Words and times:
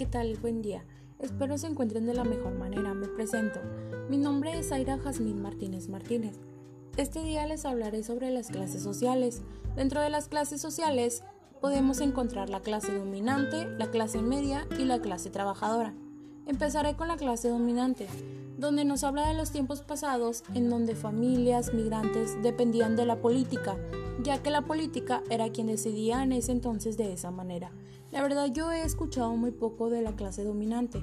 ¿qué 0.00 0.06
tal? 0.06 0.34
Buen 0.38 0.62
día. 0.62 0.82
Espero 1.18 1.58
se 1.58 1.66
encuentren 1.66 2.06
de 2.06 2.14
la 2.14 2.24
mejor 2.24 2.54
manera. 2.54 2.94
Me 2.94 3.06
presento. 3.06 3.60
Mi 4.08 4.16
nombre 4.16 4.58
es 4.58 4.72
Aira 4.72 4.96
Jazmín 4.96 5.42
Martínez 5.42 5.90
Martínez. 5.90 6.38
Este 6.96 7.22
día 7.22 7.46
les 7.46 7.66
hablaré 7.66 8.02
sobre 8.02 8.30
las 8.30 8.48
clases 8.48 8.82
sociales. 8.82 9.42
Dentro 9.76 10.00
de 10.00 10.08
las 10.08 10.28
clases 10.28 10.62
sociales 10.62 11.22
podemos 11.60 12.00
encontrar 12.00 12.48
la 12.48 12.60
clase 12.60 12.96
dominante, 12.96 13.68
la 13.76 13.90
clase 13.90 14.22
media 14.22 14.66
y 14.78 14.86
la 14.86 15.02
clase 15.02 15.28
trabajadora. 15.28 15.92
Empezaré 16.46 16.96
con 16.96 17.08
la 17.08 17.18
clase 17.18 17.50
dominante, 17.50 18.06
donde 18.56 18.86
nos 18.86 19.04
habla 19.04 19.28
de 19.28 19.34
los 19.34 19.50
tiempos 19.50 19.82
pasados 19.82 20.44
en 20.54 20.70
donde 20.70 20.94
familias 20.94 21.74
migrantes 21.74 22.42
dependían 22.42 22.96
de 22.96 23.04
la 23.04 23.20
política, 23.20 23.76
ya 24.22 24.42
que 24.42 24.48
la 24.48 24.62
política 24.62 25.22
era 25.28 25.50
quien 25.50 25.66
decidía 25.66 26.22
en 26.22 26.32
ese 26.32 26.52
entonces 26.52 26.96
de 26.96 27.12
esa 27.12 27.30
manera. 27.30 27.70
La 28.10 28.22
verdad 28.22 28.48
yo 28.52 28.72
he 28.72 28.82
escuchado 28.82 29.36
muy 29.36 29.52
poco 29.52 29.88
de 29.88 30.02
la 30.02 30.16
clase 30.16 30.42
dominante, 30.42 31.00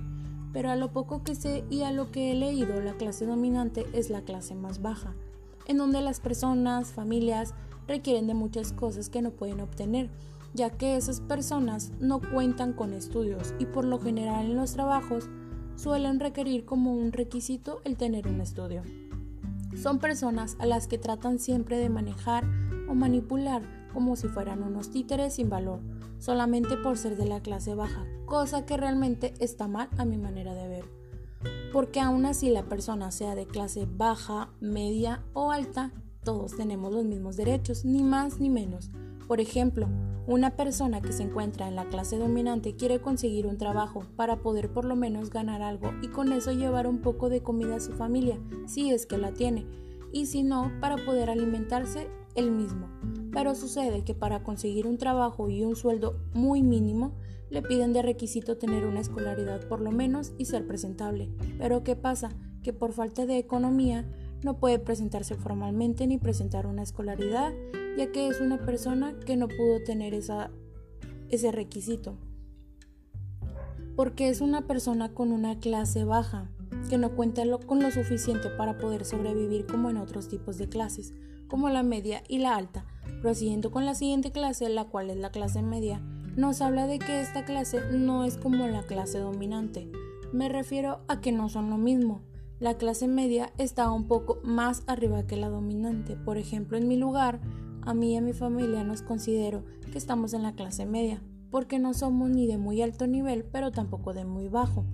pero 0.51 0.69
a 0.69 0.75
lo 0.75 0.91
poco 0.91 1.23
que 1.23 1.35
sé 1.35 1.63
y 1.69 1.83
a 1.83 1.91
lo 1.93 2.11
que 2.11 2.31
he 2.31 2.35
leído, 2.35 2.81
la 2.81 2.97
clase 2.97 3.25
dominante 3.25 3.85
es 3.93 4.09
la 4.09 4.23
clase 4.23 4.55
más 4.55 4.81
baja, 4.81 5.15
en 5.67 5.77
donde 5.77 6.01
las 6.01 6.19
personas, 6.19 6.91
familias, 6.91 7.53
requieren 7.87 8.27
de 8.27 8.33
muchas 8.33 8.73
cosas 8.73 9.09
que 9.09 9.21
no 9.21 9.31
pueden 9.31 9.61
obtener, 9.61 10.09
ya 10.53 10.69
que 10.69 10.97
esas 10.97 11.21
personas 11.21 11.93
no 12.01 12.19
cuentan 12.19 12.73
con 12.73 12.91
estudios 12.91 13.53
y 13.57 13.65
por 13.65 13.85
lo 13.85 13.99
general 13.99 14.47
en 14.47 14.57
los 14.57 14.73
trabajos 14.73 15.29
suelen 15.75 16.19
requerir 16.19 16.65
como 16.65 16.93
un 16.93 17.13
requisito 17.13 17.79
el 17.85 17.95
tener 17.95 18.27
un 18.27 18.41
estudio. 18.41 18.83
Son 19.81 19.99
personas 19.99 20.57
a 20.59 20.65
las 20.65 20.87
que 20.87 20.97
tratan 20.97 21.39
siempre 21.39 21.77
de 21.77 21.89
manejar 21.89 22.43
o 22.89 22.95
manipular 22.95 23.61
como 23.93 24.17
si 24.17 24.27
fueran 24.27 24.61
unos 24.61 24.89
títeres 24.89 25.35
sin 25.35 25.49
valor, 25.49 25.79
solamente 26.19 26.77
por 26.77 26.97
ser 26.97 27.17
de 27.17 27.25
la 27.25 27.41
clase 27.41 27.75
baja, 27.75 28.05
cosa 28.25 28.65
que 28.65 28.77
realmente 28.77 29.33
está 29.39 29.67
mal 29.67 29.89
a 29.97 30.05
mi 30.05 30.17
manera 30.17 30.53
de 30.53 30.67
ver. 30.67 30.85
Porque 31.71 31.99
aún 31.99 32.25
así 32.25 32.49
la 32.49 32.63
persona 32.63 33.11
sea 33.11 33.35
de 33.35 33.45
clase 33.45 33.87
baja, 33.89 34.49
media 34.59 35.23
o 35.33 35.51
alta, 35.51 35.91
todos 36.23 36.57
tenemos 36.57 36.93
los 36.93 37.05
mismos 37.05 37.37
derechos, 37.37 37.85
ni 37.85 38.03
más 38.03 38.39
ni 38.39 38.49
menos. 38.49 38.91
Por 39.27 39.39
ejemplo, 39.39 39.87
una 40.25 40.57
persona 40.57 41.01
que 41.01 41.13
se 41.13 41.23
encuentra 41.23 41.67
en 41.67 41.75
la 41.75 41.85
clase 41.85 42.17
dominante 42.17 42.75
quiere 42.75 42.99
conseguir 42.99 43.45
un 43.45 43.57
trabajo 43.57 44.05
para 44.15 44.37
poder 44.37 44.71
por 44.71 44.83
lo 44.83 44.95
menos 44.95 45.29
ganar 45.29 45.61
algo 45.61 45.91
y 46.01 46.09
con 46.09 46.33
eso 46.33 46.51
llevar 46.51 46.87
un 46.87 46.99
poco 46.99 47.29
de 47.29 47.41
comida 47.41 47.75
a 47.75 47.79
su 47.79 47.93
familia, 47.93 48.37
si 48.65 48.91
es 48.91 49.05
que 49.05 49.17
la 49.17 49.31
tiene, 49.31 49.65
y 50.11 50.25
si 50.25 50.43
no, 50.43 50.71
para 50.81 50.97
poder 50.97 51.29
alimentarse 51.29 52.09
él 52.35 52.51
mismo 52.51 52.89
pero 53.37 53.53
sucede 53.53 54.03
que 54.03 54.15
para 54.15 54.41
conseguir 54.41 54.87
un 54.87 54.97
trabajo 54.97 55.47
y 55.47 55.61
un 55.61 55.75
sueldo 55.75 56.19
muy 56.33 56.63
mínimo, 56.63 57.13
le 57.51 57.61
piden 57.61 57.93
de 57.93 58.01
requisito 58.01 58.57
tener 58.57 58.83
una 58.83 58.99
escolaridad 58.99 59.67
por 59.67 59.79
lo 59.79 59.91
menos 59.91 60.33
y 60.39 60.45
ser 60.45 60.65
presentable. 60.65 61.29
Pero 61.59 61.83
¿qué 61.83 61.95
pasa? 61.95 62.31
Que 62.63 62.73
por 62.73 62.93
falta 62.93 63.27
de 63.27 63.37
economía 63.37 64.11
no 64.41 64.57
puede 64.57 64.79
presentarse 64.79 65.35
formalmente 65.35 66.07
ni 66.07 66.17
presentar 66.17 66.65
una 66.65 66.81
escolaridad, 66.81 67.53
ya 67.95 68.11
que 68.11 68.27
es 68.27 68.41
una 68.41 68.65
persona 68.65 69.13
que 69.19 69.37
no 69.37 69.47
pudo 69.47 69.83
tener 69.85 70.15
esa, 70.15 70.49
ese 71.29 71.51
requisito. 71.51 72.17
Porque 73.95 74.29
es 74.29 74.41
una 74.41 74.65
persona 74.65 75.13
con 75.13 75.31
una 75.31 75.59
clase 75.59 76.05
baja, 76.05 76.49
que 76.89 76.97
no 76.97 77.15
cuenta 77.15 77.43
con 77.67 77.83
lo 77.83 77.91
suficiente 77.91 78.49
para 78.49 78.79
poder 78.79 79.05
sobrevivir 79.05 79.67
como 79.67 79.91
en 79.91 79.97
otros 79.97 80.27
tipos 80.27 80.57
de 80.57 80.69
clases, 80.69 81.13
como 81.47 81.69
la 81.69 81.83
media 81.83 82.23
y 82.27 82.39
la 82.39 82.55
alta, 82.55 82.87
Prosiguiendo 83.21 83.71
con 83.71 83.85
la 83.85 83.95
siguiente 83.95 84.31
clase, 84.31 84.69
la 84.69 84.85
cual 84.85 85.09
es 85.09 85.17
la 85.17 85.31
clase 85.31 85.61
media, 85.61 86.01
nos 86.35 86.61
habla 86.61 86.85
de 86.85 86.99
que 86.99 87.19
esta 87.19 87.45
clase 87.45 87.79
no 87.91 88.23
es 88.23 88.37
como 88.37 88.67
la 88.67 88.83
clase 88.83 89.17
dominante. 89.17 89.89
Me 90.31 90.49
refiero 90.49 90.99
a 91.07 91.19
que 91.19 91.31
no 91.31 91.49
son 91.49 91.69
lo 91.69 91.77
mismo. 91.77 92.21
La 92.59 92.75
clase 92.75 93.07
media 93.07 93.51
está 93.57 93.91
un 93.91 94.07
poco 94.07 94.39
más 94.43 94.83
arriba 94.85 95.25
que 95.25 95.35
la 95.35 95.49
dominante. 95.49 96.15
Por 96.15 96.37
ejemplo, 96.37 96.77
en 96.77 96.87
mi 96.87 96.95
lugar, 96.95 97.39
a 97.81 97.93
mí 97.93 98.13
y 98.13 98.17
a 98.17 98.21
mi 98.21 98.33
familia 98.33 98.83
nos 98.83 99.01
considero 99.01 99.63
que 99.91 99.97
estamos 99.97 100.33
en 100.33 100.43
la 100.43 100.53
clase 100.53 100.85
media, 100.85 101.21
porque 101.49 101.79
no 101.79 101.93
somos 101.93 102.29
ni 102.29 102.45
de 102.45 102.57
muy 102.57 102.81
alto 102.81 103.07
nivel, 103.07 103.43
pero 103.43 103.71
tampoco 103.71 104.13
de 104.13 104.25
muy 104.25 104.47
bajo. 104.47 104.85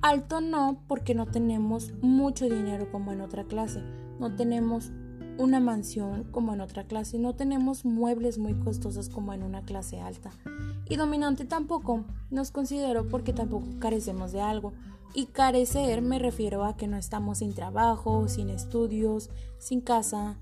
Alto 0.00 0.40
no, 0.40 0.84
porque 0.86 1.14
no 1.14 1.26
tenemos 1.26 1.92
mucho 2.00 2.44
dinero 2.48 2.90
como 2.92 3.12
en 3.12 3.20
otra 3.20 3.44
clase, 3.44 3.82
no 4.20 4.34
tenemos 4.36 4.92
una 5.38 5.60
mansión 5.60 6.24
como 6.30 6.54
en 6.54 6.60
otra 6.60 6.84
clase, 6.84 7.18
no 7.18 7.34
tenemos 7.34 7.84
muebles 7.84 8.38
muy 8.38 8.54
costosos 8.54 9.08
como 9.08 9.32
en 9.32 9.42
una 9.42 9.62
clase 9.62 10.00
alta. 10.00 10.30
Y 10.88 10.96
dominante 10.96 11.44
tampoco 11.44 12.04
nos 12.30 12.50
considero 12.50 13.08
porque 13.08 13.32
tampoco 13.32 13.66
carecemos 13.78 14.32
de 14.32 14.40
algo. 14.40 14.72
Y 15.14 15.26
carecer 15.26 16.02
me 16.02 16.18
refiero 16.18 16.64
a 16.64 16.76
que 16.76 16.88
no 16.88 16.96
estamos 16.96 17.38
sin 17.38 17.54
trabajo, 17.54 18.28
sin 18.28 18.50
estudios, 18.50 19.30
sin 19.58 19.80
casa. 19.80 20.38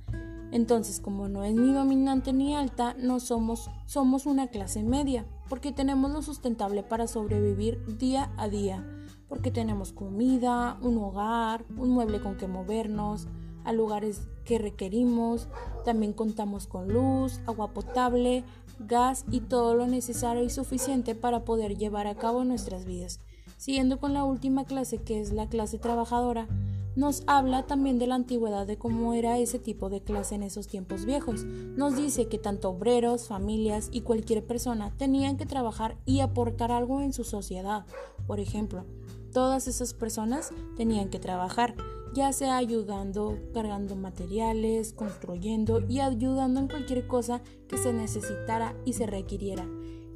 Entonces, 0.51 1.01
como 1.01 1.29
no 1.29 1.45
es 1.45 1.55
ni 1.55 1.73
dominante 1.73 2.33
ni 2.33 2.55
alta, 2.55 2.95
no 2.99 3.21
somos 3.21 3.71
somos 3.87 4.27
una 4.27 4.49
clase 4.49 4.83
media, 4.83 5.27
porque 5.49 5.73
tenemos 5.73 6.11
lo 6.11 6.23
sustentable 6.23 6.83
para 6.83 7.07
sobrevivir 7.07 7.83
día 7.99 8.31
a 8.37 8.49
día, 8.49 8.87
porque 9.29 9.51
tenemos 9.51 9.93
comida, 9.93 10.79
un 10.83 10.99
hogar, 10.99 11.65
un 11.77 11.91
mueble 11.91 12.21
con 12.21 12.37
que 12.37 12.49
movernos, 12.49 13.29
a 13.65 13.73
lugares 13.73 14.29
que 14.45 14.59
requerimos. 14.59 15.49
También 15.85 16.13
contamos 16.13 16.67
con 16.67 16.89
luz, 16.89 17.41
agua 17.47 17.69
potable, 17.69 18.45
gas 18.79 19.25
y 19.31 19.41
todo 19.41 19.75
lo 19.75 19.87
necesario 19.87 20.43
y 20.43 20.51
suficiente 20.51 21.15
para 21.15 21.45
poder 21.45 21.77
llevar 21.77 22.07
a 22.07 22.15
cabo 22.15 22.45
nuestras 22.45 22.85
vidas. 22.85 23.21
Siguiendo 23.57 24.01
con 24.01 24.13
la 24.13 24.25
última 24.25 24.65
clase, 24.65 24.99
que 24.99 25.21
es 25.21 25.33
la 25.33 25.49
clase 25.49 25.79
trabajadora, 25.79 26.49
nos 26.95 27.23
habla 27.27 27.63
también 27.63 27.99
de 27.99 28.07
la 28.07 28.17
antigüedad 28.17 28.67
de 28.67 28.77
cómo 28.77 29.15
era 29.15 29.39
ese 29.39 29.59
tipo 29.59 29.89
de 29.89 30.03
clase 30.03 30.35
en 30.35 30.43
esos 30.43 30.67
tiempos 30.67 31.07
viejos. 31.07 31.45
Nos 31.45 31.97
dice 31.97 32.27
que 32.27 32.39
tanto 32.39 32.71
obreros, 32.71 33.29
familias 33.29 33.89
y 33.93 34.03
cualquier 34.03 34.45
persona 34.45 34.93
tenían 34.99 35.39
que 35.39 35.47
trabajar 35.47 35.97
y 36.05 36.21
aportar 36.21 36.71
algo 36.71 37.01
en 37.01 37.15
su 37.15 37.25
sociedad. 37.25 37.87
Por 38.27 38.41
ejemplo, 38.41 38.85
todas 39.33 39.69
esas 39.69 39.95
personas 39.95 40.51
tenían 40.77 41.09
que 41.09 41.19
trabajar 41.19 41.75
ya 42.15 42.33
sea 42.33 42.57
ayudando, 42.57 43.39
cargando 43.55 43.97
materiales, 43.97 44.93
construyendo 44.93 45.81
y 45.89 46.01
ayudando 46.01 46.61
en 46.61 46.69
cualquier 46.69 47.07
cosa 47.07 47.43
que 47.69 47.79
se 47.79 47.93
necesitara 47.93 48.77
y 48.85 48.93
se 48.93 49.07
requiriera. 49.07 49.67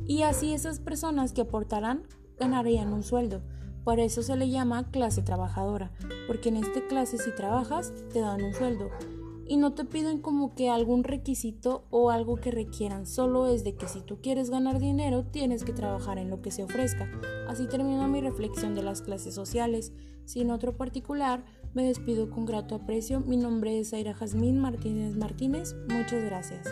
Y 0.07 0.23
así 0.23 0.53
esas 0.53 0.79
personas 0.81 1.33
que 1.33 1.43
aportarán 1.43 2.05
ganarían 2.39 2.93
un 2.93 3.03
sueldo. 3.03 3.43
Por 3.85 4.01
eso 4.01 4.23
se 4.23 4.37
le 4.37 4.51
llama 4.51 4.91
clase 4.91 5.23
trabajadora, 5.23 5.93
porque 6.27 6.49
en 6.49 6.57
esta 6.57 6.87
clase 6.87 7.19
si 7.19 7.35
trabajas 7.35 7.93
te 8.13 8.21
dan 8.21 8.43
un 8.43 8.53
sueldo 8.53 8.91
y 9.49 9.57
no 9.57 9.75
te 9.75 9.85
piden 9.85 10.21
como 10.21 10.55
que 10.55 10.71
algún 10.71 11.05
requisito 11.05 11.87
o 11.91 12.11
algo 12.11 12.37
que 12.37 12.51
requieran, 12.51 13.07
solo 13.07 13.47
es 13.47 13.63
de 13.63 13.77
que 13.77 13.87
si 13.87 14.01
tú 14.01 14.21
quieres 14.21 14.51
ganar 14.51 14.81
dinero 14.81 15.25
tienes 15.25 15.63
que 15.63 15.73
trabajar 15.73 16.19
en 16.19 16.31
lo 16.31 16.43
que 16.43 16.51
se 16.51 16.65
ofrezca. 16.65 17.09
Así 17.49 17.67
termina 17.67 18.09
mi 18.09 18.21
reflexión 18.21 18.75
de 18.75 18.83
las 18.83 19.03
clases 19.03 19.35
sociales. 19.35 19.93
Sin 20.25 20.51
otro 20.51 20.77
particular, 20.77 21.45
me 21.77 21.85
despido 21.85 22.31
con 22.31 22.47
grato 22.47 22.75
aprecio. 22.75 23.21
Mi 23.21 23.37
nombre 23.37 23.79
es 23.79 23.93
Aira 23.93 24.15
Jazmín 24.15 24.59
Martínez 24.59 25.15
Martínez. 25.15 25.77
Muchas 25.91 26.25
gracias. 26.25 26.67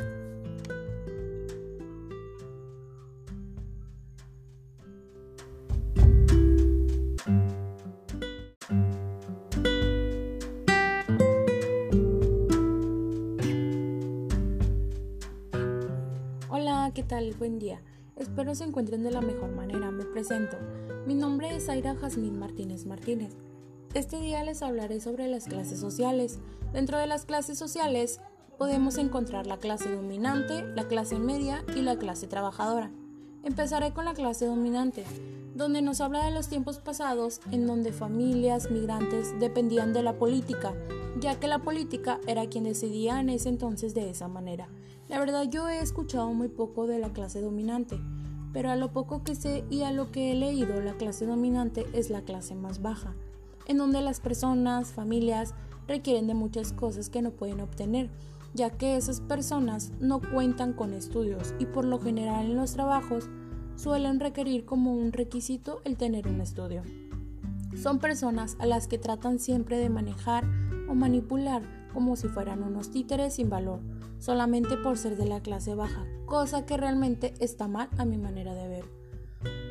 Hola, 16.48 16.90
¿qué 16.94 17.02
tal? 17.02 17.34
Buen 17.34 17.58
día. 17.58 17.82
Espero 18.16 18.54
se 18.54 18.64
encuentren 18.64 19.02
de 19.02 19.10
la 19.10 19.20
mejor 19.20 19.54
manera. 19.54 19.90
Me 19.90 20.06
presento. 20.06 20.56
Mi 21.06 21.14
nombre 21.14 21.54
es 21.54 21.68
Aira 21.68 21.94
Jazmín 21.94 22.38
Martínez 22.38 22.86
Martínez. 22.86 23.36
Este 23.94 24.18
día 24.18 24.42
les 24.42 24.60
hablaré 24.60 25.00
sobre 25.00 25.28
las 25.28 25.44
clases 25.44 25.78
sociales. 25.78 26.40
Dentro 26.72 26.98
de 26.98 27.06
las 27.06 27.26
clases 27.26 27.56
sociales 27.56 28.18
podemos 28.58 28.98
encontrar 28.98 29.46
la 29.46 29.58
clase 29.58 29.94
dominante, 29.94 30.64
la 30.74 30.88
clase 30.88 31.20
media 31.20 31.64
y 31.76 31.80
la 31.80 31.96
clase 31.96 32.26
trabajadora. 32.26 32.90
Empezaré 33.44 33.92
con 33.92 34.04
la 34.04 34.14
clase 34.14 34.46
dominante, 34.46 35.04
donde 35.54 35.80
nos 35.80 36.00
habla 36.00 36.24
de 36.24 36.32
los 36.32 36.48
tiempos 36.48 36.78
pasados 36.78 37.40
en 37.52 37.68
donde 37.68 37.92
familias 37.92 38.68
migrantes 38.68 39.32
dependían 39.38 39.92
de 39.92 40.02
la 40.02 40.14
política, 40.14 40.74
ya 41.20 41.38
que 41.38 41.46
la 41.46 41.60
política 41.60 42.18
era 42.26 42.48
quien 42.48 42.64
decidía 42.64 43.20
en 43.20 43.28
ese 43.28 43.48
entonces 43.48 43.94
de 43.94 44.10
esa 44.10 44.26
manera. 44.26 44.66
La 45.08 45.20
verdad 45.20 45.48
yo 45.48 45.68
he 45.68 45.78
escuchado 45.78 46.34
muy 46.34 46.48
poco 46.48 46.88
de 46.88 46.98
la 46.98 47.12
clase 47.12 47.40
dominante, 47.40 48.00
pero 48.52 48.72
a 48.72 48.76
lo 48.76 48.90
poco 48.90 49.22
que 49.22 49.36
sé 49.36 49.62
y 49.70 49.82
a 49.82 49.92
lo 49.92 50.10
que 50.10 50.32
he 50.32 50.34
leído, 50.34 50.80
la 50.80 50.94
clase 50.94 51.26
dominante 51.26 51.86
es 51.92 52.10
la 52.10 52.22
clase 52.22 52.56
más 52.56 52.82
baja 52.82 53.14
en 53.66 53.78
donde 53.78 54.00
las 54.00 54.20
personas, 54.20 54.92
familias, 54.92 55.54
requieren 55.86 56.26
de 56.26 56.34
muchas 56.34 56.72
cosas 56.72 57.08
que 57.08 57.22
no 57.22 57.30
pueden 57.30 57.60
obtener, 57.60 58.10
ya 58.54 58.70
que 58.70 58.96
esas 58.96 59.20
personas 59.20 59.92
no 60.00 60.20
cuentan 60.20 60.72
con 60.72 60.94
estudios 60.94 61.54
y 61.58 61.66
por 61.66 61.84
lo 61.84 62.00
general 62.00 62.46
en 62.46 62.56
los 62.56 62.72
trabajos 62.72 63.28
suelen 63.76 64.20
requerir 64.20 64.64
como 64.64 64.94
un 64.94 65.12
requisito 65.12 65.80
el 65.84 65.96
tener 65.96 66.28
un 66.28 66.40
estudio. 66.40 66.82
Son 67.76 67.98
personas 67.98 68.56
a 68.60 68.66
las 68.66 68.86
que 68.86 68.98
tratan 68.98 69.38
siempre 69.38 69.78
de 69.78 69.90
manejar 69.90 70.44
o 70.88 70.94
manipular 70.94 71.62
como 71.92 72.16
si 72.16 72.28
fueran 72.28 72.62
unos 72.62 72.90
títeres 72.90 73.34
sin 73.34 73.50
valor, 73.50 73.80
solamente 74.18 74.76
por 74.76 74.98
ser 74.98 75.16
de 75.16 75.26
la 75.26 75.40
clase 75.40 75.74
baja, 75.74 76.06
cosa 76.26 76.66
que 76.66 76.76
realmente 76.76 77.34
está 77.40 77.68
mal 77.68 77.88
a 77.98 78.04
mi 78.04 78.18
manera 78.18 78.54
de 78.54 78.68
ver. 78.68 79.03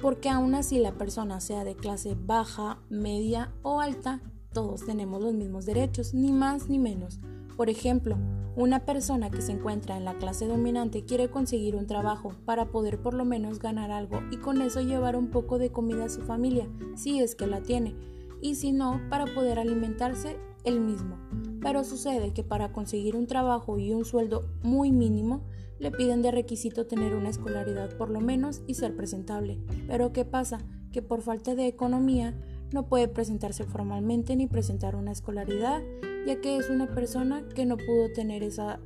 Porque 0.03 0.27
aún 0.27 0.53
así 0.53 0.79
la 0.79 0.97
persona 0.97 1.39
sea 1.39 1.63
de 1.63 1.77
clase 1.77 2.17
baja, 2.19 2.81
media 2.89 3.53
o 3.61 3.79
alta, 3.79 4.19
todos 4.51 4.85
tenemos 4.85 5.23
los 5.23 5.33
mismos 5.33 5.65
derechos, 5.65 6.13
ni 6.13 6.33
más 6.33 6.67
ni 6.67 6.77
menos. 6.77 7.21
Por 7.55 7.69
ejemplo, 7.69 8.17
una 8.57 8.83
persona 8.83 9.31
que 9.31 9.41
se 9.41 9.53
encuentra 9.53 9.95
en 9.95 10.03
la 10.03 10.15
clase 10.15 10.45
dominante 10.45 11.05
quiere 11.05 11.29
conseguir 11.29 11.77
un 11.77 11.87
trabajo 11.87 12.33
para 12.43 12.65
poder 12.65 13.01
por 13.01 13.13
lo 13.13 13.23
menos 13.23 13.59
ganar 13.59 13.91
algo 13.91 14.19
y 14.29 14.35
con 14.35 14.61
eso 14.61 14.81
llevar 14.81 15.15
un 15.15 15.29
poco 15.29 15.57
de 15.57 15.71
comida 15.71 16.03
a 16.03 16.09
su 16.09 16.21
familia, 16.21 16.67
si 16.97 17.21
es 17.21 17.33
que 17.33 17.47
la 17.47 17.63
tiene, 17.63 17.95
y 18.41 18.55
si 18.55 18.73
no, 18.73 18.99
para 19.09 19.23
poder 19.33 19.57
alimentarse 19.57 20.37
él 20.65 20.81
mismo. 20.81 21.17
Pero 21.63 21.83
sucede 21.83 22.33
que 22.33 22.43
para 22.43 22.71
conseguir 22.71 23.15
un 23.15 23.25
trabajo 23.25 23.79
y 23.79 23.93
un 23.93 24.05
sueldo 24.05 24.49
muy 24.61 24.91
mínimo, 24.91 25.41
le 25.79 25.91
piden 25.91 26.21
de 26.21 26.31
requisito 26.31 26.85
tener 26.85 27.15
una 27.15 27.29
escolaridad 27.29 27.97
por 27.97 28.09
lo 28.09 28.21
menos 28.21 28.61
y 28.67 28.75
ser 28.75 28.95
presentable. 28.95 29.59
Pero 29.87 30.13
¿qué 30.13 30.25
pasa? 30.25 30.59
Que 30.91 31.01
por 31.01 31.21
falta 31.21 31.55
de 31.55 31.67
economía 31.67 32.37
no 32.71 32.87
puede 32.87 33.07
presentarse 33.07 33.63
formalmente 33.63 34.35
ni 34.35 34.47
presentar 34.47 34.95
una 34.95 35.11
escolaridad 35.11 35.81
ya 36.25 36.39
que 36.39 36.57
es 36.57 36.69
una 36.69 36.87
persona 36.87 37.43
que 37.53 37.65
no 37.65 37.77
pudo 37.77 38.11
tener 38.13 38.43
esa, 38.43 38.79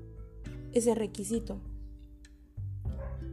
ese 0.74 0.96
requisito. 0.96 1.62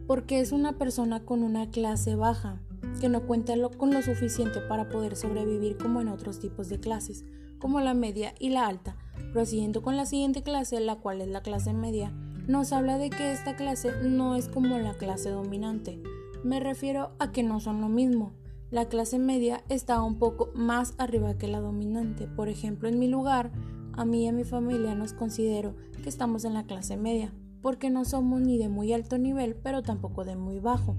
Porque 0.07 0.39
es 0.39 0.51
una 0.51 0.77
persona 0.77 1.25
con 1.25 1.41
una 1.41 1.71
clase 1.71 2.15
baja, 2.15 2.61
que 3.01 3.09
no 3.09 3.25
cuenta 3.25 3.55
con 3.77 3.91
lo 3.91 4.01
suficiente 4.01 4.61
para 4.61 4.89
poder 4.89 5.15
sobrevivir 5.15 5.77
como 5.77 6.01
en 6.01 6.07
otros 6.07 6.39
tipos 6.39 6.69
de 6.69 6.79
clases, 6.79 7.25
como 7.57 7.79
la 7.79 7.95
media 7.95 8.35
y 8.39 8.49
la 8.49 8.67
alta. 8.67 8.95
Prosiguiendo 9.33 9.81
con 9.81 9.97
la 9.97 10.05
siguiente 10.05 10.43
clase, 10.43 10.79
la 10.79 10.95
cual 10.95 11.21
es 11.21 11.27
la 11.27 11.41
clase 11.41 11.73
media, 11.73 12.13
nos 12.47 12.71
habla 12.73 12.97
de 12.97 13.09
que 13.09 13.31
esta 13.31 13.55
clase 13.55 13.91
no 14.03 14.35
es 14.35 14.49
como 14.49 14.77
la 14.77 14.93
clase 14.93 15.29
dominante. 15.29 16.01
Me 16.43 16.59
refiero 16.59 17.11
a 17.17 17.31
que 17.31 17.43
no 17.43 17.59
son 17.59 17.81
lo 17.81 17.89
mismo. 17.89 18.33
La 18.69 18.87
clase 18.87 19.17
media 19.17 19.63
está 19.69 20.01
un 20.01 20.19
poco 20.19 20.51
más 20.53 20.93
arriba 20.97 21.37
que 21.37 21.47
la 21.47 21.59
dominante. 21.59 22.27
Por 22.27 22.49
ejemplo, 22.49 22.87
en 22.87 22.99
mi 22.99 23.07
lugar, 23.07 23.51
a 23.93 24.05
mí 24.05 24.25
y 24.25 24.27
a 24.27 24.31
mi 24.31 24.43
familia 24.43 24.93
nos 24.95 25.13
considero 25.13 25.75
que 26.03 26.09
estamos 26.09 26.45
en 26.45 26.53
la 26.53 26.65
clase 26.65 26.97
media, 26.97 27.33
porque 27.61 27.89
no 27.89 28.05
somos 28.05 28.41
ni 28.41 28.57
de 28.57 28.69
muy 28.69 28.93
alto 28.93 29.17
nivel, 29.17 29.55
pero 29.55 29.81
tampoco 29.81 30.23
de 30.23 30.35
muy 30.35 30.59
bajo. 30.59 30.95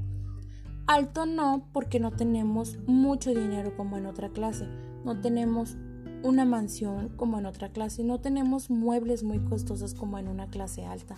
Alto 0.87 1.27
no, 1.27 1.69
porque 1.73 2.01
no 2.01 2.13
tenemos 2.13 2.79
mucho 2.87 3.31
dinero 3.31 3.77
como 3.77 3.97
en 3.99 4.07
otra 4.07 4.31
clase, 4.31 4.67
no 5.05 5.21
tenemos 5.21 5.77
una 6.23 6.45
mansión 6.45 7.11
como 7.17 7.39
en 7.39 7.47
otra 7.47 7.71
clase, 7.71 8.05
no 8.05 8.21
tenemos 8.21 8.71
muebles 8.71 9.23
muy 9.23 9.39
costosos 9.41 9.95
como 9.95 10.19
en 10.19 10.29
una 10.29 10.49
clase 10.49 10.85
alta. 10.85 11.17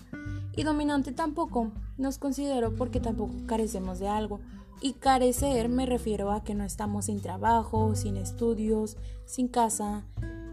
Y 0.56 0.62
dominante 0.62 1.12
tampoco 1.12 1.72
nos 1.96 2.18
considero 2.18 2.74
porque 2.74 3.00
tampoco 3.00 3.34
carecemos 3.46 3.98
de 3.98 4.08
algo. 4.08 4.40
Y 4.80 4.94
carecer 4.94 5.68
me 5.68 5.86
refiero 5.86 6.30
a 6.30 6.44
que 6.44 6.54
no 6.54 6.64
estamos 6.64 7.06
sin 7.06 7.20
trabajo, 7.20 7.94
sin 7.96 8.16
estudios, 8.16 8.96
sin 9.24 9.48
casa, 9.48 10.04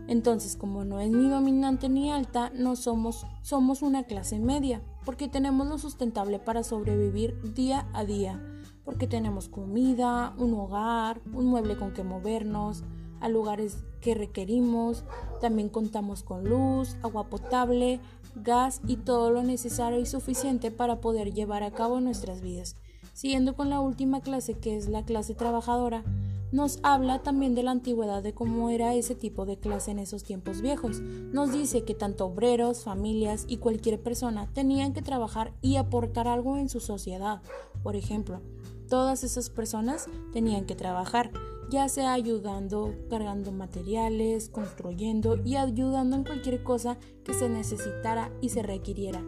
entonces, 0.08 0.56
como 0.56 0.86
no 0.86 1.00
es 1.00 1.10
ni 1.10 1.30
dominante 1.30 1.90
ni 1.90 2.12
alta, 2.12 2.52
no 2.54 2.76
somos, 2.76 3.26
somos 3.42 3.82
una 3.82 4.04
clase 4.04 4.40
media, 4.40 4.82
porque 5.04 5.28
tenemos 5.28 5.68
lo 5.68 5.80
sustentable 5.80 6.38
para 6.38 6.64
sobrevivir 6.64 7.54
día 7.54 7.88
a 7.92 8.06
día, 8.06 8.40
porque 8.84 9.08
tenemos 9.08 9.50
comida, 9.50 10.36
un 10.38 10.54
hogar, 10.54 11.22
un 11.34 11.48
mueble 11.48 11.76
con 11.76 11.92
que 11.92 12.04
movernos, 12.04 12.84
a 13.20 13.30
lugares 13.30 13.84
que 14.06 14.14
requerimos, 14.14 15.04
también 15.42 15.68
contamos 15.68 16.22
con 16.22 16.48
luz, 16.48 16.96
agua 17.02 17.28
potable, 17.28 18.00
gas 18.36 18.80
y 18.86 18.98
todo 18.98 19.32
lo 19.32 19.42
necesario 19.42 20.00
y 20.00 20.06
suficiente 20.06 20.70
para 20.70 21.02
poder 21.02 21.34
llevar 21.34 21.64
a 21.64 21.72
cabo 21.72 22.00
nuestras 22.02 22.42
vidas. 22.42 22.76
Siguiendo 23.14 23.56
con 23.56 23.72
la 23.72 23.80
última 23.80 24.22
clase, 24.22 24.54
que 24.54 24.78
es 24.78 24.90
la 24.90 25.04
clase 25.04 25.34
trabajadora, 25.34 26.04
nos 26.52 26.78
habla 26.84 27.24
también 27.24 27.56
de 27.56 27.64
la 27.64 27.72
antigüedad 27.72 28.22
de 28.22 28.36
cómo 28.36 28.70
era 28.70 28.94
ese 28.94 29.16
tipo 29.16 29.48
de 29.48 29.58
clase 29.58 29.90
en 29.90 29.98
esos 29.98 30.24
tiempos 30.24 30.62
viejos. 30.62 31.00
Nos 31.00 31.52
dice 31.52 31.84
que 31.84 31.96
tanto 31.96 32.28
obreros, 32.28 32.84
familias 32.84 33.46
y 33.48 33.58
cualquier 33.58 34.00
persona 34.00 34.48
tenían 34.54 34.94
que 34.94 35.02
trabajar 35.02 35.52
y 35.64 35.78
aportar 35.78 36.28
algo 36.28 36.58
en 36.58 36.70
su 36.70 36.80
sociedad. 36.80 37.42
Por 37.82 37.96
ejemplo, 37.96 38.40
todas 38.88 39.24
esas 39.24 39.50
personas 39.50 40.06
tenían 40.32 40.66
que 40.66 40.76
trabajar, 40.76 41.32
ya 41.70 41.90
sea 41.90 42.14
ayudando, 42.14 42.94
cargando 43.10 43.52
materiales, 43.52 44.50
construyendo 44.50 45.38
y 45.44 45.56
ayudando 45.56 46.16
en 46.16 46.24
cualquier 46.24 46.64
cosa 46.64 46.98
que 47.24 47.34
se 47.34 47.50
necesitara 47.50 48.32
y 48.42 48.50
se 48.50 48.64
requiriera. 48.64 49.24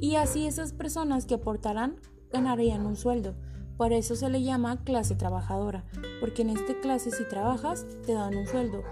Y 0.00 0.16
así 0.16 0.46
esas 0.46 0.72
personas 0.72 1.26
que 1.26 1.34
aportarán 1.34 1.96
ganarían 2.30 2.86
un 2.86 2.96
sueldo. 2.96 3.34
Por 3.76 3.92
eso 3.92 4.16
se 4.16 4.30
le 4.30 4.42
llama 4.42 4.82
clase 4.84 5.14
trabajadora, 5.14 5.84
porque 6.20 6.42
en 6.42 6.50
esta 6.50 6.78
clase 6.80 7.10
si 7.10 7.24
trabajas 7.28 7.86
te 8.06 8.14
dan 8.14 8.36
un 8.36 8.46
sueldo 8.46 8.82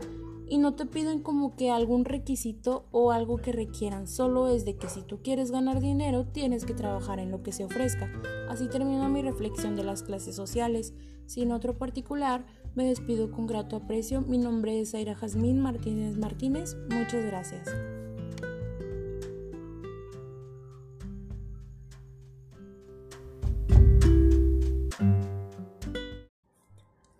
y 0.47 0.59
no 0.59 0.75
te 0.75 0.87
piden 0.87 1.21
como 1.21 1.57
que 1.57 1.71
algún 1.71 2.05
requisito 2.05 2.87
o 2.91 3.13
algo 3.13 3.39
que 3.39 3.53
requieran, 3.53 4.07
solo 4.07 4.49
es 4.49 4.65
de 4.65 4.77
que 4.77 4.89
si 4.89 5.03
tú 5.03 5.23
quieres 5.23 5.51
ganar 5.51 5.81
dinero 5.81 6.27
tienes 6.27 6.65
que 6.65 6.75
trabajar 6.75 7.19
en 7.19 7.31
lo 7.31 7.43
que 7.43 7.53
se 7.53 7.65
ofrezca. 7.65 8.11
Así 8.49 8.69
termina 8.69 9.09
mi 9.09 9.23
reflexión 9.23 9.75
de 9.75 9.85
las 9.85 10.03
clases 10.03 10.37
sociales. 10.37 10.93
Sin 11.27 11.53
otro 11.53 11.79
particular, 11.79 12.45
me 12.75 12.89
despido 12.89 13.31
con 13.31 13.47
grato 13.47 13.77
aprecio. 13.77 14.21
Mi 14.23 14.39
nombre 14.39 14.81
es 14.81 14.95
Aira 14.95 15.15
Jazmín 15.15 15.61
Martínez 15.61 16.17
Martínez. 16.17 16.77
Muchas 16.91 17.25
gracias. 17.25 17.69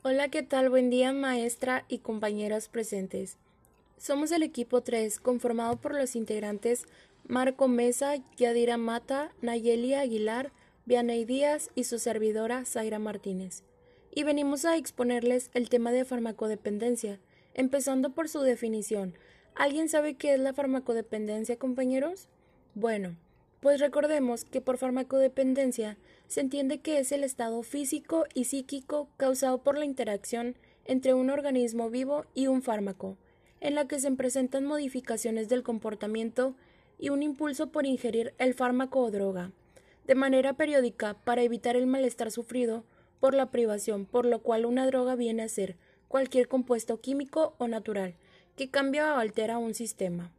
Hola, 0.03 0.29
¿qué 0.29 0.43
tal? 0.43 0.69
Buen 0.71 0.91
día, 0.91 1.13
maestra 1.13 1.85
y 1.89 1.99
compañeros 1.99 2.69
presentes. 2.69 3.39
Somos 3.97 4.33
el 4.33 4.43
equipo 4.43 4.83
3, 4.83 5.19
conformado 5.19 5.77
por 5.77 5.95
los 5.95 6.15
integrantes 6.15 6.85
Marco 7.27 7.69
Mesa, 7.69 8.17
Yadira 8.37 8.77
Mata, 8.77 9.33
Nayeli 9.41 9.95
Aguilar, 9.95 10.53
Vianey 10.85 11.25
Díaz 11.25 11.71
y 11.75 11.85
su 11.85 11.99
servidora 11.99 12.65
Zaira 12.67 12.99
Martínez. 12.99 13.63
Y 14.17 14.23
venimos 14.23 14.65
a 14.65 14.77
exponerles 14.77 15.51
el 15.55 15.69
tema 15.69 15.91
de 15.91 16.05
farmacodependencia, 16.05 17.19
empezando 17.53 18.11
por 18.11 18.29
su 18.29 18.43
definición. 18.43 19.15
¿Alguien 19.57 19.89
sabe 19.89 20.15
qué 20.15 20.35
es 20.35 20.41
la 20.41 20.53
farmacodependencia, 20.53 21.59
compañeros? 21.59 22.29
Bueno, 22.77 23.17
pues 23.59 23.81
recordemos 23.81 24.45
que 24.45 24.61
por 24.61 24.79
farmacodependencia 24.79 25.97
se 26.29 26.43
entiende 26.43 26.79
que 26.79 27.01
es 27.01 27.11
el 27.11 27.25
estado 27.25 27.61
físico 27.65 28.25
y 28.35 28.45
psíquico 28.45 29.09
causado 29.17 29.59
por 29.65 29.77
la 29.77 29.85
interacción 29.85 30.55
entre 30.85 31.13
un 31.13 31.29
organismo 31.29 31.91
vivo 31.91 32.25
y 32.35 32.47
un 32.47 32.63
fármaco, 32.63 33.17
en 33.61 33.75
la 33.75 33.89
que 33.89 33.99
se 33.99 34.13
presentan 34.13 34.65
modificaciones 34.65 35.49
del 35.49 35.65
comportamiento 35.65 36.55
y 37.01 37.09
un 37.09 37.25
impulso 37.25 37.73
por 37.73 37.85
ingerir 37.85 38.33
el 38.39 38.55
fármaco 38.55 39.01
o 39.01 39.11
droga, 39.11 39.51
de 40.07 40.15
manera 40.15 40.53
periódica 40.53 41.15
para 41.25 41.43
evitar 41.43 41.75
el 41.75 41.89
malestar 41.89 42.31
sufrido 42.31 42.85
por 43.21 43.35
la 43.35 43.51
privación, 43.51 44.07
por 44.07 44.27
lo 44.27 44.43
cual 44.43 44.67
una 44.67 44.87
droga 44.87 45.15
viene 45.15 45.43
a 45.43 45.49
ser 45.49 45.77
cualquier 46.09 46.49
compuesto 46.49 47.01
químico 47.01 47.55
o 47.59 47.69
natural 47.69 48.15
que 48.57 48.71
cambia 48.71 49.15
o 49.15 49.19
altera 49.19 49.59
un 49.59 49.75
sistema 49.75 50.33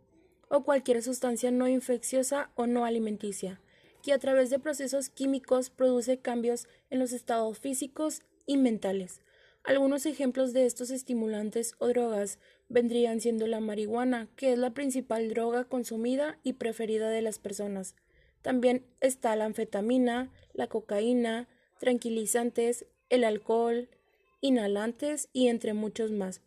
o 0.47 0.63
cualquier 0.63 1.01
sustancia 1.01 1.51
no 1.51 1.67
infecciosa 1.67 2.51
o 2.55 2.67
no 2.67 2.85
alimenticia, 2.85 3.59
que 4.01 4.13
a 4.13 4.19
través 4.19 4.49
de 4.49 4.59
procesos 4.59 5.09
químicos 5.09 5.69
produce 5.69 6.19
cambios 6.19 6.67
en 6.89 6.99
los 6.99 7.11
estados 7.11 7.59
físicos 7.59 8.21
y 8.45 8.57
mentales. 8.57 9.21
Algunos 9.63 10.05
ejemplos 10.05 10.53
de 10.53 10.65
estos 10.65 10.91
estimulantes 10.91 11.73
o 11.79 11.87
drogas 11.87 12.37
vendrían 12.69 13.19
siendo 13.19 13.47
la 13.47 13.59
marihuana, 13.59 14.29
que 14.35 14.53
es 14.53 14.59
la 14.59 14.75
principal 14.75 15.29
droga 15.29 15.63
consumida 15.63 16.37
y 16.43 16.53
preferida 16.53 17.09
de 17.09 17.23
las 17.23 17.39
personas. 17.39 17.95
También 18.43 18.85
está 19.01 19.35
la 19.35 19.45
anfetamina, 19.45 20.31
la 20.53 20.67
cocaína, 20.67 21.47
tranquilizantes, 21.79 22.85
el 23.09 23.23
alcohol, 23.23 23.89
inhalantes 24.41 25.29
y 25.33 25.47
entre 25.47 25.73
muchos 25.73 26.11
más. 26.11 26.41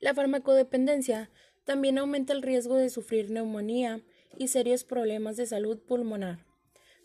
La 0.00 0.14
farmacodependencia 0.14 1.30
también 1.64 1.98
aumenta 1.98 2.32
el 2.32 2.42
riesgo 2.42 2.76
de 2.76 2.90
sufrir 2.90 3.30
neumonía 3.30 4.02
y 4.38 4.48
serios 4.48 4.84
problemas 4.84 5.36
de 5.36 5.46
salud 5.46 5.78
pulmonar. 5.78 6.44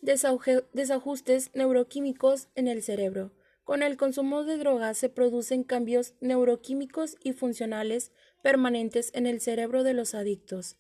desajustes 0.02 1.52
neuroquímicos 1.54 2.48
en 2.56 2.68
el 2.68 2.84
cerebro. 2.84 3.32
Con 3.64 3.84
el 3.84 3.96
consumo 3.96 4.44
de 4.44 4.58
drogas 4.58 4.98
se 4.98 5.10
producen 5.10 5.64
cambios 5.64 6.16
neuroquímicos 6.20 7.16
y 7.24 7.34
funcionales 7.34 8.12
permanentes 8.42 9.12
en 9.14 9.28
el 9.28 9.40
cerebro 9.40 9.84
de 9.84 9.94
los 9.94 10.14
adictos. 10.16 10.78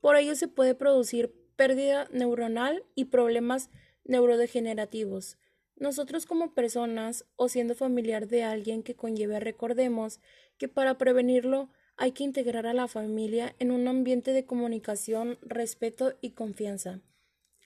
Por 0.00 0.16
ello 0.16 0.34
se 0.34 0.48
puede 0.48 0.74
producir 0.74 1.32
pérdida 1.56 2.08
neuronal 2.12 2.84
y 2.94 3.06
problemas 3.06 3.70
neurodegenerativos. 4.04 5.38
Nosotros 5.76 6.26
como 6.26 6.54
personas 6.54 7.24
o 7.36 7.48
siendo 7.48 7.74
familiar 7.74 8.28
de 8.28 8.44
alguien 8.44 8.82
que 8.82 8.94
conlleve 8.94 9.40
recordemos 9.40 10.20
que 10.56 10.68
para 10.68 10.98
prevenirlo 10.98 11.68
hay 11.96 12.12
que 12.12 12.24
integrar 12.24 12.66
a 12.66 12.74
la 12.74 12.88
familia 12.88 13.54
en 13.58 13.70
un 13.70 13.86
ambiente 13.88 14.32
de 14.32 14.44
comunicación, 14.44 15.38
respeto 15.42 16.14
y 16.20 16.30
confianza. 16.30 17.00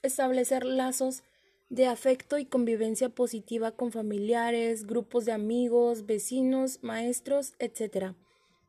Establecer 0.02 0.64
lazos 0.64 1.22
de 1.70 1.86
afecto 1.86 2.38
y 2.38 2.46
convivencia 2.46 3.10
positiva 3.10 3.72
con 3.72 3.92
familiares, 3.92 4.86
grupos 4.86 5.24
de 5.26 5.32
amigos, 5.32 6.06
vecinos, 6.06 6.78
maestros, 6.82 7.54
etc. 7.58 8.14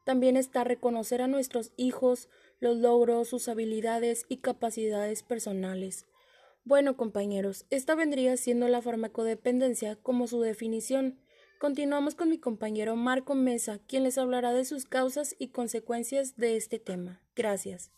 También 0.06 0.36
está 0.38 0.64
reconocer 0.64 1.22
a 1.22 1.28
nuestros 1.28 1.72
hijos 1.78 2.28
los 2.60 2.78
logros, 2.78 3.30
sus 3.30 3.48
habilidades 3.48 4.26
y 4.28 4.38
capacidades 4.38 5.24
personales. 5.24 6.06
Bueno, 6.64 6.98
compañeros, 6.98 7.66
esta 7.70 7.96
vendría 7.96 8.38
siendo 8.38 8.68
la 8.68 8.82
farmacodependencia 8.82 9.96
como 9.96 10.28
su 10.28 10.42
definición. 10.42 11.20
Continuamos 11.60 12.16
con 12.16 12.30
mi 12.30 12.38
compañero 12.38 12.96
Marco 12.96 13.36
Mesa, 13.36 13.80
quien 13.88 14.04
les 14.04 14.18
hablará 14.18 14.54
de 14.54 14.66
sus 14.66 14.86
causas 14.86 15.36
y 15.40 15.50
consecuencias 15.50 16.38
de 16.38 16.56
este 16.56 16.80
tema. 16.80 17.22
Gracias. 17.36 17.92